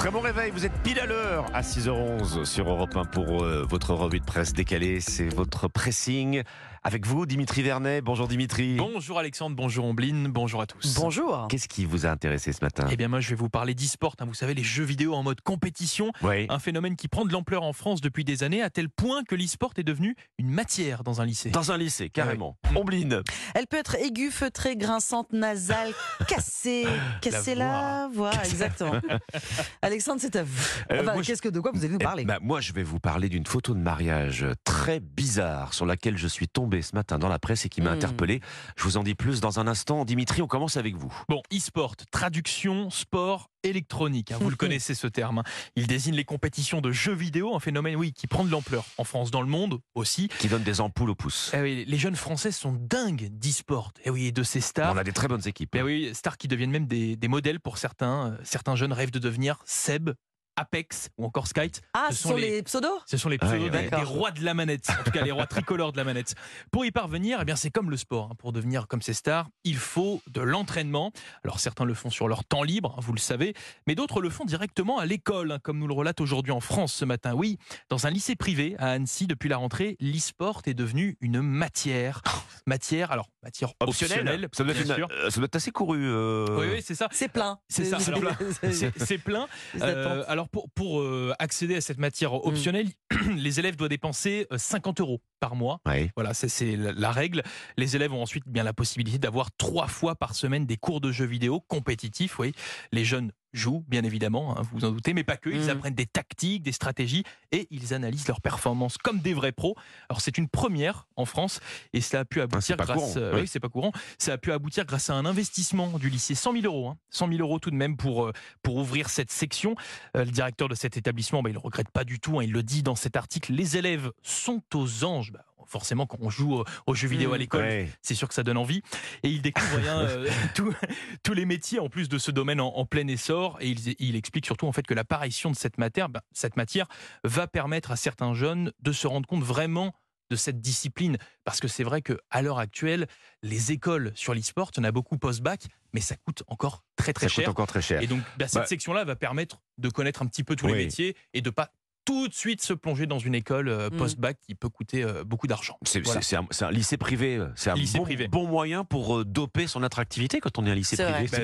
[0.00, 3.66] Très bon réveil, vous êtes pile à l'heure à 6h11 sur Europe 1 pour euh,
[3.68, 4.98] votre revue de presse décalée.
[4.98, 6.42] C'est votre pressing.
[6.82, 8.00] Avec vous, Dimitri Vernet.
[8.02, 8.76] Bonjour Dimitri.
[8.76, 10.94] Bonjour Alexandre, bonjour Ombline, bonjour à tous.
[10.94, 11.46] Bonjour.
[11.50, 12.86] Qu'est-ce qui vous a intéressé ce matin?
[12.90, 14.24] Eh bien moi je vais vous parler d'e-sport, hein.
[14.24, 16.46] vous savez les jeux vidéo en mode compétition, Oui.
[16.48, 19.34] un phénomène qui prend de l'ampleur en France depuis des années à tel point que
[19.34, 21.50] l'e-sport est devenu une matière dans un lycée.
[21.50, 22.56] Dans un lycée, carrément.
[22.70, 22.78] Oui.
[22.78, 23.20] Ombline.
[23.54, 25.92] Elle peut être aiguë, feutrée, grinçante, nasale,
[26.28, 26.86] cassée,
[27.20, 28.32] casser la voix.
[28.42, 28.92] Exactement.
[29.82, 30.58] Alexandre, c'est à vous.
[30.92, 32.22] Euh, Enfin, Qu'est-ce que de quoi vous allez nous parler?
[32.22, 36.16] Eh ben, moi, je vais vous parler d'une photo de mariage très bizarre sur laquelle
[36.16, 37.94] je suis tombé ce matin dans la presse et qui m'a Hmm.
[37.94, 38.40] interpellé.
[38.76, 40.04] Je vous en dis plus dans un instant.
[40.04, 41.12] Dimitri, on commence avec vous.
[41.28, 45.38] Bon, e-sport, traduction, sport électronique, hein, vous le connaissez ce terme.
[45.38, 45.44] hein.
[45.76, 49.04] Il désigne les compétitions de jeux vidéo, un phénomène oui qui prend de l'ampleur en
[49.04, 50.28] France, dans le monde aussi.
[50.38, 51.50] Qui donne des ampoules au pouce.
[51.54, 53.92] Eh oui, les jeunes Français sont dingues d'e-sport.
[54.04, 54.94] Et oui, et de ces stars.
[54.94, 55.70] On a des très bonnes équipes.
[55.72, 58.32] Ben oui, stars qui deviennent même des, des modèles pour certains.
[58.32, 60.10] Euh, certains jeunes rêvent de devenir Seb,
[60.56, 61.80] Apex ou encore Skyte.
[61.94, 64.30] Ah, ce ce sont sont les- les pseudos Ce sont les Ah pseudos des, rois
[64.30, 66.34] de la manette, en tout cas les rois tricolores de la manette.
[66.70, 68.28] Pour y parvenir, eh bien c'est comme le sport.
[68.32, 68.34] hein.
[68.38, 71.12] Pour devenir comme ces stars, il faut de l'entraînement.
[71.44, 73.54] Alors certains le font sur leur temps libre, hein, vous le savez,
[73.86, 76.92] mais d'autres le font directement à l'école, hein, comme nous le relate aujourd'hui en France
[76.92, 77.32] ce matin.
[77.34, 82.22] Oui, dans un lycée privé à Annecy, depuis la rentrée, l'e-sport est devenu une matière.
[82.66, 85.08] Matière, alors matière optionnelle, Ça doit, être bien une- sûr.
[85.10, 85.98] euh, ça doit être assez couru.
[86.04, 87.08] euh, Oui, oui, c'est ça.
[87.10, 87.58] C'est plein.
[87.68, 88.30] C'est ça, alors là,
[88.72, 89.48] C'est c'est plein.
[89.80, 90.24] Euh, attentes.
[90.40, 92.88] Alors pour, pour euh, accéder à cette matière optionnelle,
[93.36, 95.82] les élèves doivent dépenser euh, 50 euros par mois.
[96.16, 97.42] Voilà, c'est la règle.
[97.76, 101.12] Les élèves ont ensuite bien la possibilité d'avoir trois fois par semaine des cours de
[101.12, 102.38] jeux vidéo compétitifs.
[102.38, 102.52] Oui,
[102.90, 105.50] les jeuns jouent bien évidemment, hein, vous vous en doutez, mais pas que.
[105.50, 105.70] Ils Mm.
[105.70, 109.74] apprennent des tactiques, des stratégies et ils analysent leurs performances comme des vrais pros.
[110.08, 111.60] Alors c'est une première en France
[111.92, 112.96] et cela a pu aboutir Ah, grâce.
[112.98, 113.40] courant, euh, oui.
[113.42, 113.92] oui, c'est pas courant.
[114.18, 116.88] Ça a pu aboutir grâce à un investissement du lycée 100 000 euros.
[116.90, 116.96] hein.
[117.10, 119.74] 100 000 euros tout de même pour euh, pour ouvrir cette section.
[120.16, 122.38] Euh, le directeur de cet établissement, bah, il ne regrette pas du tout.
[122.38, 123.52] hein, il le dit dans cet article.
[123.52, 125.32] Les élèves sont aux anges.
[125.32, 127.88] Bah, forcément, quand on joue aux jeux vidéo à l'école, Ouais.
[128.02, 128.82] c'est sûr que ça donne envie.
[129.22, 130.74] Et il découvre euh, tous-
[131.22, 133.56] tous les métiers en plus de ce domaine en, en plein essor.
[133.60, 136.86] Et il, il explique surtout en fait que l'apparition de cette matière, bah, cette matière
[137.24, 139.94] va permettre à certains jeunes de se rendre compte vraiment
[140.30, 141.16] de cette discipline.
[141.44, 143.06] Parce que c'est vrai qu'à l'heure actuelle,
[143.42, 147.34] les écoles sur l'e-sport, en a beaucoup post-bac, mais ça coûte encore très très Ça
[147.34, 147.48] coûte cher.
[147.50, 148.00] encore très cher.
[148.00, 150.72] Et donc, bah, cette Bah- section-là va permettre de connaître un petit peu tous Oui.
[150.72, 151.70] les métiers et de pas
[152.10, 153.96] tout de suite se plonger dans une école euh, Mm.
[153.98, 155.78] post-bac qui peut coûter euh, beaucoup d'argent.
[155.84, 156.20] C'est Voilà.
[156.62, 157.40] un, lycée privé.
[157.54, 158.26] C'est un Lycée bon, privé.
[158.28, 161.28] bon moyen pour euh, doper son attractivité quand on est un lycée privé.
[161.30, 161.38] Bah,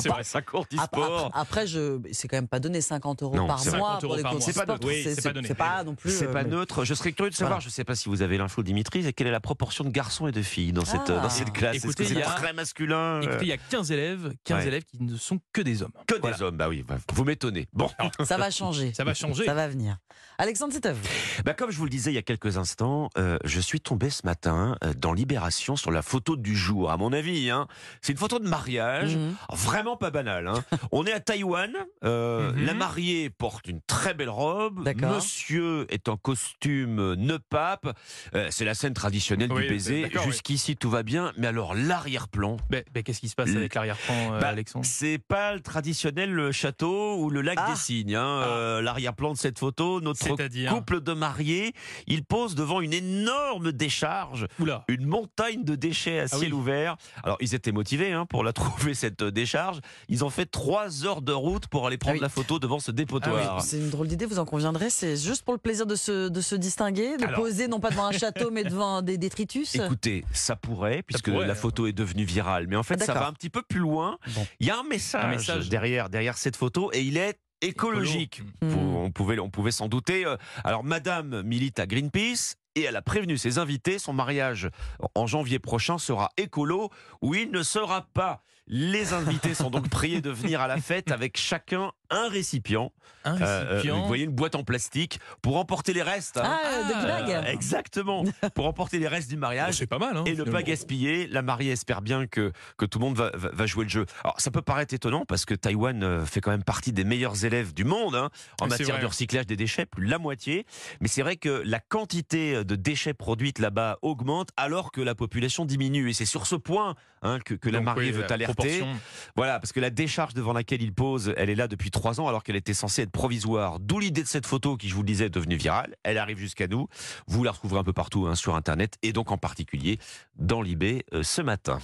[0.00, 0.24] c'est- vrai.
[0.24, 1.30] Ça court sport.
[1.34, 2.00] Après, je...
[2.12, 4.42] c'est quand même pas donné 50 euros Non, par mois 50 pour euros les cours
[4.42, 4.76] C'est pas.
[4.82, 5.48] Oui, c'est pas donné.
[5.48, 6.10] C'est pas non plus.
[6.10, 6.84] C'est euh, pas mais- neutre.
[6.84, 7.60] Je serais curieux de savoir, Voilà.
[7.60, 9.90] je ne sais pas si vous avez l'info Dimitri, c'est quelle est la proportion de
[9.90, 11.20] garçons et de filles dans cette, Ah.
[11.20, 11.76] dans cette classe?
[11.76, 13.90] Est-ce Écoutez, que c'est il y a- très masculin euh, Écoutez, il y a 15
[13.92, 14.68] élèves, 15 Ouais.
[14.68, 15.92] élèves qui ne sont que des hommes.
[16.06, 17.68] Que des hommes, bah oui, bah, vous m'étonnez.
[17.74, 17.90] Bon,
[18.24, 18.92] Ça va changer.
[18.94, 19.44] Ça va changer.
[19.44, 19.89] Ça va venir.
[20.38, 21.06] Alexandre, c'est à vous.
[21.44, 24.08] bah, comme je vous le disais il y a quelques instants, euh, je suis tombé
[24.08, 26.90] ce matin euh, dans Libération sur la photo du jour.
[26.90, 27.66] À mon avis, hein,
[28.00, 29.16] c'est une photo de mariage.
[29.16, 29.34] Mhm.
[29.52, 30.48] Vraiment pas banal.
[30.48, 30.64] Hein.
[30.92, 31.70] On est à Taïwan.
[32.04, 32.64] euh, Mhm.
[32.64, 34.88] La mariée porte une très belle robe.
[34.96, 37.94] Monsieur est en costume nœud pape.
[38.34, 40.10] Euh, c'est la scène traditionnelle Oui, du baiser.
[40.14, 40.20] oui.
[40.24, 41.32] Jusqu'ici, tout va bien.
[41.36, 42.56] Mais alors, l'arrière-plan?
[42.70, 44.86] Ben, Qu'est-ce qui se passe avec l'arrière-plan, euh, Bah, Alexandre?
[44.86, 47.70] C'est pas le traditionnel le château ou le lac Ah.
[47.70, 48.14] des cygnes.
[48.16, 48.42] hein.
[48.46, 50.26] Euh, L'arrière-plan de cette photo, notre
[50.74, 51.72] couple de mariés,
[52.06, 56.60] il pose devant une énorme décharge, Oula une montagne de déchets à Ah ciel oui.
[56.60, 56.96] ouvert.
[57.22, 59.78] Alors ils étaient motivés hein, pour la trouver cette décharge.
[60.08, 62.22] Ils ont fait trois heures de route pour aller prendre Ah oui.
[62.22, 63.62] la photo devant ce dépotoir.
[63.62, 64.90] C'est une drôle d'idée, vous en conviendrez.
[64.90, 67.90] C'est juste pour le plaisir de se, de se distinguer, de Alors- poser non pas
[67.90, 69.74] devant un château, mais devant des détritus.
[69.74, 71.56] Écoutez, ça pourrait, puisque pourrait, la hein.
[71.56, 72.66] photo est devenue virale.
[72.68, 74.18] Mais en fait, Ah, ça va un petit peu plus loin.
[74.34, 74.46] Bon.
[74.60, 75.68] Il y a un message, Un message.
[75.68, 78.42] derrière, derrière cette photo et il est écologique.
[78.62, 78.74] Écolo.
[78.74, 78.96] Hmm.
[78.96, 80.24] on pouvait, on pouvait s'en douter.
[80.26, 82.56] Euh, Alors, Madame milite à Greenpeace.
[82.76, 84.70] Et elle a prévenu ses invités, son mariage
[85.16, 86.90] en janvier prochain sera écolo
[87.20, 88.44] ou il ne sera pas.
[88.72, 92.92] Les invités sont donc priés de venir à la fête avec chacun un récipient.
[93.24, 94.00] Un Euh, euh, récipient.
[94.00, 96.36] vous voyez une boîte en plastique pour emporter les restes.
[96.38, 96.44] hein.
[96.64, 97.46] Ah, de Ah, blague.
[97.48, 98.22] Exactement.
[98.54, 100.16] pour emporter les restes du mariage c'est pas mal.
[100.16, 101.26] Hein, et ne pas gaspiller.
[101.26, 104.06] La mariée espère bien que, que tout le monde va, va, va jouer le jeu.
[104.22, 107.44] Alors, ça peut paraître étonnant parce que Taïwan euh, fait quand même partie des meilleurs
[107.44, 108.30] élèves du monde hein,
[108.60, 110.64] en matière de recyclage des déchets, plus de la moitié.
[111.00, 115.64] Mais c'est vrai que la quantité de déchets produites là-bas augmente alors que la population
[115.64, 116.08] diminue.
[116.10, 118.59] Et c'est sur ce point hein, que, que la mariée oui, veut alerter.
[118.62, 118.88] Portion.
[119.36, 122.28] Voilà, parce que la décharge devant laquelle il pose, elle est là depuis trois ans
[122.28, 123.78] alors qu'elle était censée être provisoire.
[123.80, 125.94] D'où l'idée de cette photo qui, je vous le disais, est devenue virale.
[126.02, 126.88] Elle arrive jusqu'à nous.
[127.26, 129.98] Vous la retrouverez un peu partout hein, sur Internet et donc en particulier
[130.36, 131.78] dans l'IB euh, ce matin.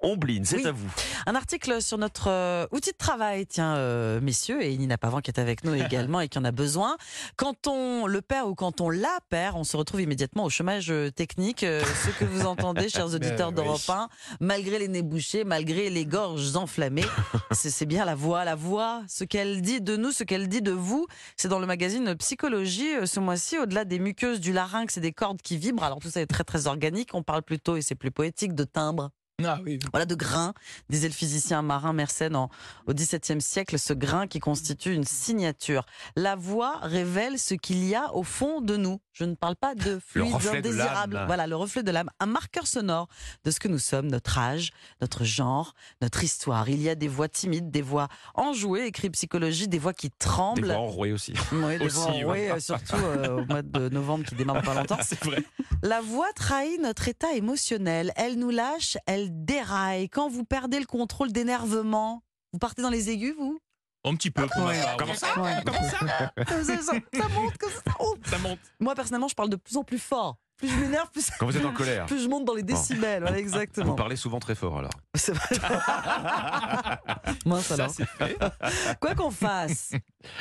[0.00, 0.66] Ombline, c'est Oui.
[0.66, 0.88] à vous.
[1.26, 5.30] Un article sur notre euh, outil de travail, tiens, euh, messieurs, et Nina Pavant qui
[5.30, 6.96] est avec nous également et qui en a besoin.
[7.36, 10.90] Quand on le perd ou quand on la perd, on se retrouve immédiatement au chômage
[10.90, 11.62] euh, technique.
[11.64, 14.08] euh, ce que vous entendez, chers auditeurs d'Europe 1,
[14.40, 17.04] malgré les nez bouchés, malgré les gorges enflammées,
[17.52, 18.44] c'est bien la voix.
[18.44, 21.06] La voix, ce qu'elle dit de nous, ce qu'elle dit de vous,
[21.36, 25.12] c'est dans le magazine Psychologie euh, ce mois-ci, au-delà des muqueuses du larynx et des
[25.12, 25.84] cordes qui vibrent.
[25.84, 27.10] Alors tout ça est très très organique.
[27.14, 29.10] On parle plutôt, et c'est plus poétique, de timbre
[29.44, 29.78] Ah oui.
[29.92, 30.52] voilà, de grain,
[30.88, 32.50] disait le physicien marin Mersenne en-
[32.86, 35.84] au XVIIe siècle, ce grain qui constitue une signature.
[36.16, 38.98] La voix révèle ce qu'il y a au fond de nous.
[39.18, 41.24] Je ne parle pas de fluides indésirables.
[41.26, 42.08] Voilà, le reflet de l'âme.
[42.20, 43.08] Un marqueur sonore
[43.44, 44.70] de ce que nous sommes, notre âge,
[45.00, 46.68] notre genre, notre histoire.
[46.68, 50.14] Il y a des voix timides, des voix enjouées, écrit psychologie, des voix qui Des
[50.20, 50.66] tremblent.
[50.66, 51.34] voix enrouées aussi.
[51.50, 54.98] Oui, des Aussi, voix enrouées, surtout euh, au mois de novembre qui démarre pas longtemps.
[55.02, 55.42] C'est vrai.
[55.82, 58.12] La voix trahit notre état émotionnel.
[58.14, 60.08] Elle nous lâche, elle déraille.
[60.10, 62.22] Quand vous perdez le contrôle d'énervement,
[62.52, 63.58] vous partez dans les aigus, vous?
[64.08, 64.96] Un petit peu pour part.
[64.98, 65.56] Comment ça Ouais.
[65.64, 65.98] Comment ça
[66.46, 68.26] ça, ça- ça monte, comme ça, ça monte.
[68.26, 68.58] Ça monte.
[68.80, 70.36] Moi, personnellement, je parle de plus en plus fort.
[70.58, 72.06] Plus je m'énerve, plus, Quand vous êtes en colère.
[72.06, 73.20] plus je monte dans les décibels.
[73.22, 73.94] Voilà, Vous exactement.
[73.94, 74.90] parlez souvent très fort alors.
[75.14, 75.56] C'est vrai.
[77.46, 77.90] Mince Ça, alors.
[77.90, 78.36] c'est fait.
[79.00, 79.92] Quoi qu'on fasse,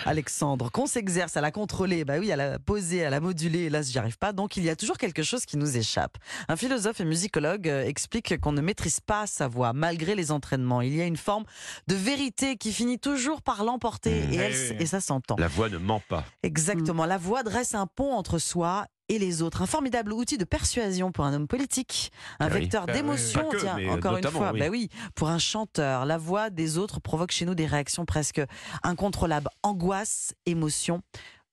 [0.05, 3.81] Alexandre, qu'on s'exerce à la contrôler, bah oui, à la poser, à la moduler, là,
[3.81, 4.33] j'y arrive pas.
[4.33, 6.17] Donc, il y a toujours quelque chose qui nous échappe.
[6.47, 10.81] Un philosophe et musicologue euh, explique qu'on ne maîtrise pas sa voix, malgré les entraînements.
[10.81, 11.43] Il y a une forme
[11.87, 14.33] de vérité qui finit toujours par l'emporter, Mmh.
[14.33, 14.75] et, elle- Oui, oui.
[14.79, 15.35] et ça s'entend.
[15.37, 16.23] La voix ne ment pas.
[16.43, 17.05] Exactement.
[17.05, 19.61] La voix dresse un pont entre soi et les autres.
[19.61, 22.97] Un formidable outil de persuasion pour un homme politique, un Ah vecteur Ah oui.
[22.97, 23.47] d'émotion.
[23.89, 24.59] Encore une fois, oui.
[24.59, 28.41] bah oui, pour un chanteur, la voix des autres provoque chez nous des réactions presque
[28.83, 29.49] incontrôlables.
[29.63, 31.01] Angoisse, émotion,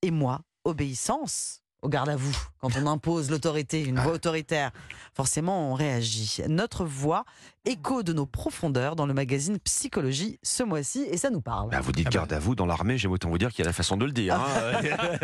[0.03, 1.61] et moi, obéissance.
[1.85, 4.71] Au garde à vous, quand on impose l'autorité, une voix autoritaire,
[5.13, 6.39] forcément on réagit.
[6.49, 7.27] Notre voix
[7.67, 11.69] écho de nos profondeurs dans le magazine Psychologie ce mois-ci, et ça nous parle.
[11.71, 12.15] Bah, vous dites Ah bah.
[12.21, 14.07] garde à vous dans l'armée, j'aime autant vous dire qu'il y a la façon de
[14.07, 14.35] le dire.
[14.35, 14.81] hein.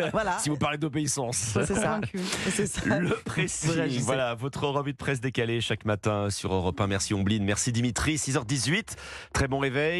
[0.12, 1.37] Voilà, si vous parlez d'obéissance.
[1.37, 2.01] c'est ça.
[2.51, 2.99] C'est ça.
[2.99, 4.03] Le réagissez.
[4.05, 6.87] voilà, votre revue de presse décalée chaque matin sur Europe 1.
[6.89, 8.97] Merci Ombline, merci Dimitri, 6h18,
[9.33, 9.99] très bon réveil.